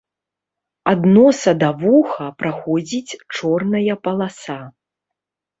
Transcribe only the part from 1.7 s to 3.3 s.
да вуха праходзіць